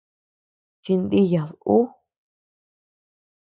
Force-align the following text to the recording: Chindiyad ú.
Chindiyad 0.83 1.47
ú. 1.75 1.77